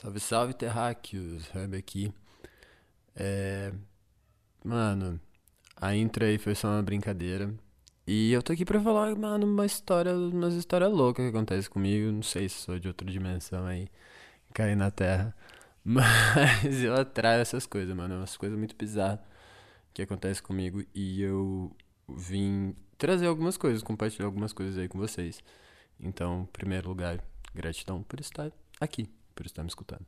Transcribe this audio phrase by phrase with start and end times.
[0.00, 2.12] Salve, salve, terráqueos, Hub aqui.
[3.16, 3.72] É...
[4.64, 5.20] Mano,
[5.76, 7.52] a intro aí foi só uma brincadeira.
[8.06, 12.12] E eu tô aqui pra falar, mano, uma história, umas histórias loucas que acontecem comigo.
[12.12, 13.88] Não sei se sou de outra dimensão aí,
[14.54, 15.34] cair na Terra.
[15.84, 18.14] Mas eu atraio essas coisas, mano.
[18.14, 19.18] É umas coisas muito bizarras
[19.92, 20.80] que acontecem comigo.
[20.94, 21.76] E eu
[22.08, 25.42] vim trazer algumas coisas, compartilhar algumas coisas aí com vocês.
[25.98, 27.20] Então, em primeiro lugar,
[27.52, 29.08] gratidão por estar aqui
[29.38, 30.04] por estar me escutando.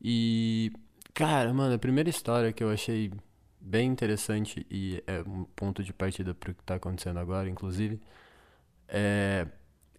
[0.00, 0.70] E,
[1.14, 3.10] cara, mano, a primeira história que eu achei
[3.58, 7.98] bem interessante e é um ponto de partida pro que tá acontecendo agora, inclusive,
[8.88, 9.46] é.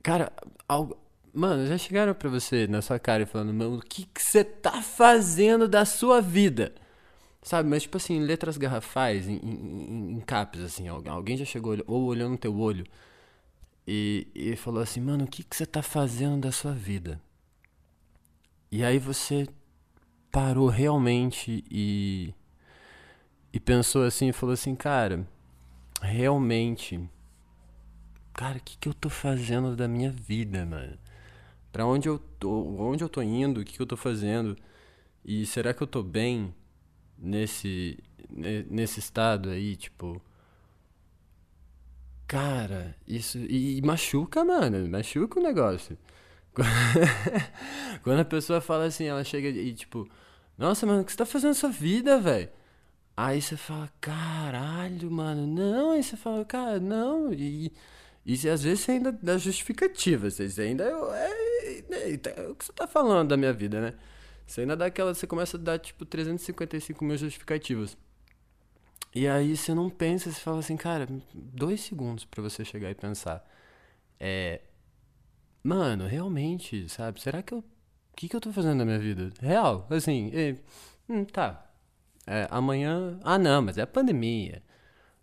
[0.04, 0.32] Cara,
[0.68, 0.98] algo.
[1.34, 4.84] Mano, já chegaram pra você na sua cara e falando, mano, o que você tá
[4.84, 6.76] fazendo da sua vida?
[7.42, 12.04] Sabe, mas tipo assim, letras garrafais, em, em, em caps, assim, alguém já chegou ou
[12.06, 12.86] olhou no teu olho
[13.88, 17.20] e, e falou assim, mano, o que você tá fazendo da sua vida?
[18.76, 19.48] E aí você
[20.32, 22.34] parou realmente e
[23.54, 25.28] e pensou assim e falou assim, cara,
[26.02, 27.00] realmente,
[28.34, 30.98] cara, o que, que eu tô fazendo da minha vida, mano?
[31.72, 34.58] Pra onde eu tô, onde eu tô indo, o que, que eu tô fazendo?
[35.24, 36.52] E será que eu tô bem
[37.16, 38.00] nesse,
[38.72, 40.20] nesse estado aí, tipo...
[42.26, 43.38] Cara, isso...
[43.38, 45.96] E machuca, mano, machuca o negócio.
[48.04, 50.08] Quando a pessoa fala assim, ela chega e tipo,
[50.58, 52.50] nossa, mano, o que você tá fazendo na sua vida, velho?
[53.16, 55.92] Aí você fala, caralho, mano, não.
[55.92, 57.32] Aí você fala, cara, não.
[57.34, 57.72] E,
[58.26, 60.30] e às vezes você ainda dá justificativa.
[60.30, 60.84] Você ainda.
[60.86, 63.94] É, é, é, o que você tá falando da minha vida, né?
[64.46, 65.14] Você ainda dá aquela.
[65.14, 67.98] Você começa a dar tipo 355 mil justificativas.
[69.16, 72.96] E aí você não pensa, você fala assim, cara, dois segundos para você chegar e
[72.96, 73.48] pensar.
[74.20, 74.62] É,
[75.64, 77.22] Mano, realmente, sabe?
[77.22, 77.60] Será que eu.
[77.60, 79.32] O que, que eu tô fazendo na minha vida?
[79.42, 80.56] Real, assim, e,
[81.10, 81.66] hum, tá.
[82.28, 83.20] É, amanhã.
[83.24, 84.62] Ah, não, mas é pandemia.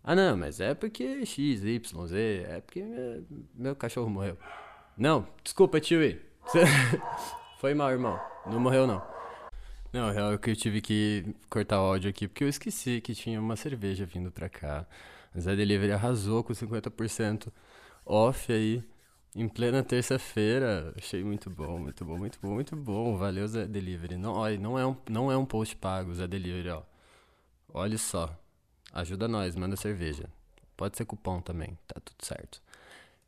[0.03, 2.45] Ah, não, mas é porque X, Y, Z.
[2.49, 3.25] É porque meu,
[3.55, 4.37] meu cachorro morreu.
[4.97, 5.99] Não, desculpa, tio.
[7.59, 8.19] Foi mal, irmão.
[8.47, 9.01] Não morreu, não.
[9.93, 13.13] Não, real é que eu tive que cortar o áudio aqui porque eu esqueci que
[13.13, 14.87] tinha uma cerveja vindo pra cá.
[15.33, 17.51] Mas a Delivery arrasou com 50%
[18.05, 18.83] off aí.
[19.33, 23.15] Em plena terça-feira, achei muito bom, muito bom, muito bom, muito bom.
[23.15, 24.17] Valeu, Zé Delivery.
[24.17, 26.83] Não, olha, não é um, não é um post pago, Zé Delivery, ó.
[27.73, 28.37] Olha só.
[28.91, 30.29] Ajuda nós, manda cerveja.
[30.75, 32.61] Pode ser cupom também, tá tudo certo.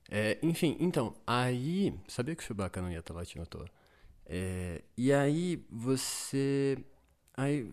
[0.09, 1.93] É, enfim, então, aí.
[2.07, 3.67] Sabia que o Chewbacca não ia estar latindo à toa.
[4.25, 6.77] É, e aí você.
[7.35, 7.71] Aí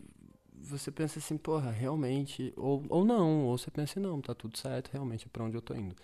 [0.54, 2.52] você pensa assim, porra, realmente.
[2.56, 5.62] Ou, ou não, ou você pensa, não, tá tudo certo, realmente é pra onde eu
[5.62, 5.96] tô indo.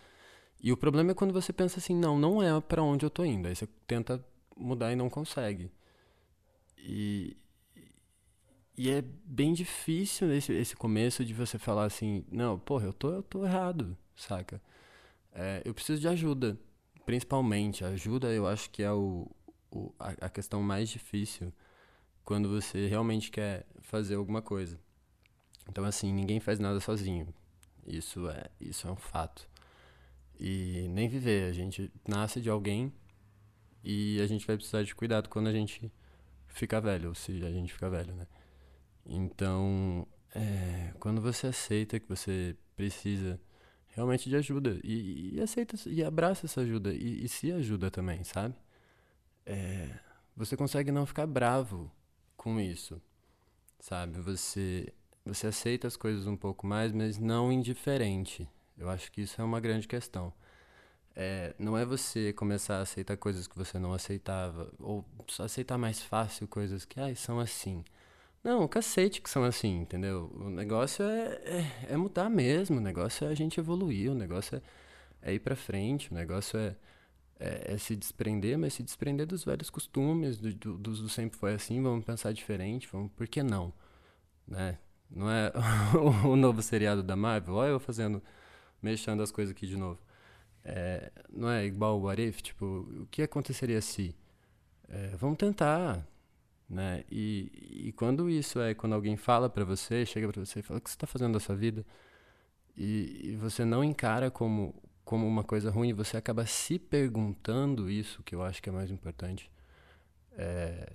[0.67, 3.25] E o problema é quando você pensa assim, não, não é para onde eu tô
[3.25, 3.47] indo.
[3.47, 4.21] Aí você tenta
[4.57, 5.71] mudar e não consegue.
[6.77, 7.37] E,
[8.77, 13.13] e é bem difícil esse, esse começo de você falar assim, não, porra, eu tô,
[13.13, 14.61] eu tô errado, saca?
[15.33, 16.59] É, eu preciso de ajuda,
[17.05, 17.85] principalmente.
[17.85, 19.31] ajuda eu acho que é o,
[19.71, 21.53] o, a, a questão mais difícil
[22.25, 24.77] quando você realmente quer fazer alguma coisa.
[25.69, 27.33] Então, assim, ninguém faz nada sozinho.
[27.87, 29.49] Isso é, isso é um fato
[30.39, 31.49] e nem viver.
[31.49, 32.93] A gente nasce de alguém
[33.85, 35.93] e a gente vai precisar de cuidado quando a gente
[36.49, 38.27] ficar velho, ou se a gente ficar velho, né?
[39.05, 43.41] Então, é, quando você aceita que você precisa
[43.89, 48.25] realmente de ajuda e, e aceita e abraça essa ajuda e, e se ajuda também,
[48.25, 48.55] sabe?
[49.45, 49.99] É,
[50.37, 51.91] você consegue não ficar bravo
[52.37, 53.01] com isso,
[53.81, 54.21] sabe?
[54.21, 54.93] Você
[55.25, 58.49] você aceita as coisas um pouco mais, mas não indiferente,
[58.79, 60.33] eu acho que isso é uma grande questão.
[61.15, 65.05] É, não é você começar a aceitar coisas que você não aceitava, ou
[65.41, 67.83] aceitar mais fácil coisas que ah, são assim.
[68.45, 70.31] Não, cacete que são assim, entendeu?
[70.37, 74.57] O negócio é, é, é mudar mesmo, o negócio é a gente evoluir, o negócio
[75.23, 76.77] é, é ir pra frente, o negócio é,
[77.41, 81.55] é, é, se desprender, mas se desprender dos velhos costumes, do, do, do sempre foi
[81.55, 83.73] assim, vamos pensar diferente, vamos, por que não?
[84.47, 84.79] Né?
[85.11, 85.53] Não é
[86.25, 88.23] o novo seriado da Marvel, olha eu fazendo
[88.83, 89.99] mexendo as coisas aqui de novo.
[90.65, 92.43] É, não é igual o What If?
[92.43, 92.65] Tipo,
[93.03, 94.15] o que aconteceria se?
[94.89, 96.07] É, vamos tentar,
[96.69, 97.05] né?
[97.11, 100.79] E, e quando isso é, quando alguém fala para você, chega para você e fala
[100.79, 101.85] o que você está fazendo da sua vida,
[102.77, 104.75] e, e, você não encara como,
[105.05, 108.91] como uma coisa ruim, você acaba se perguntando isso, que eu acho que é mais
[108.91, 109.51] importante.
[110.33, 110.93] É,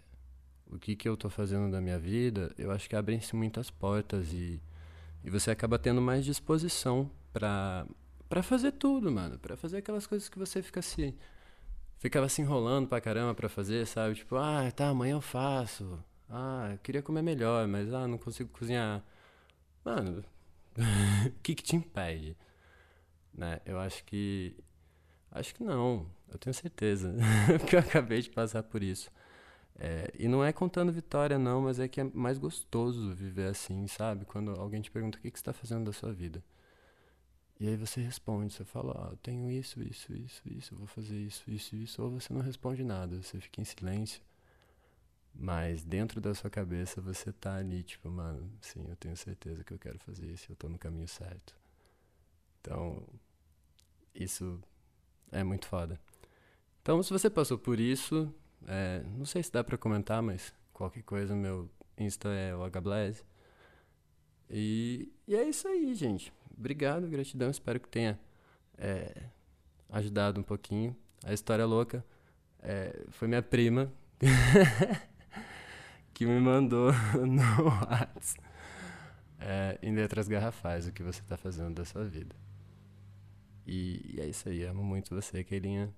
[0.72, 4.32] o que, que eu estou fazendo da minha vida, eu acho que abrem-se muitas portas
[4.32, 4.62] e,
[5.24, 7.86] e você acaba tendo mais disposição pra,
[8.30, 9.40] pra fazer tudo, mano.
[9.40, 11.16] Pra fazer aquelas coisas que você fica se.
[12.00, 14.16] ficava se enrolando pra caramba pra fazer, sabe?
[14.16, 16.00] Tipo, ah, tá, amanhã eu faço.
[16.30, 19.04] Ah, eu queria comer melhor, mas ah, não consigo cozinhar.
[19.84, 20.24] Mano,
[21.28, 22.38] o que que te impede?
[23.34, 23.60] Né?
[23.66, 24.56] Eu acho que.
[25.32, 27.16] Acho que não, eu tenho certeza.
[27.60, 29.10] Porque eu acabei de passar por isso.
[29.80, 33.88] É, e não é contando vitória, não, mas é que é mais gostoso viver assim,
[33.88, 34.26] sabe?
[34.26, 36.44] Quando alguém te pergunta o que, que você está fazendo da sua vida.
[37.62, 41.16] E aí você responde, você fala, ah, eu tenho isso, isso, isso, isso, vou fazer
[41.16, 44.20] isso, isso, isso, ou você não responde nada, você fica em silêncio.
[45.32, 49.72] Mas dentro da sua cabeça você tá ali, tipo, mano, sim, eu tenho certeza que
[49.72, 51.56] eu quero fazer isso, eu tô no caminho certo.
[52.60, 53.08] Então,
[54.16, 54.60] isso
[55.32, 56.02] é muito foda.
[56.82, 58.34] Então, se você passou por isso,
[58.68, 63.24] é, não sei se dá pra comentar, mas qualquer coisa, meu Insta é o HBlaze.
[64.50, 66.34] E, e é isso aí, gente.
[66.58, 67.50] Obrigado, gratidão.
[67.50, 68.20] Espero que tenha
[68.78, 69.24] é,
[69.90, 70.96] ajudado um pouquinho.
[71.24, 72.06] A história louca
[72.60, 73.92] é, foi minha prima
[76.14, 78.52] que me mandou no WhatsApp
[79.42, 82.36] é, em letras garrafais o que você está fazendo da sua vida.
[83.66, 84.64] E, e, é isso aí.
[84.64, 85.94] Amo muito você, Keilinha.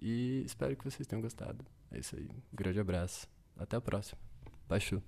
[0.00, 1.64] E espero que vocês tenham gostado.
[1.90, 2.28] É isso aí.
[2.52, 3.26] Um grande abraço.
[3.56, 4.20] Até a próxima.
[4.68, 5.02] Baixo.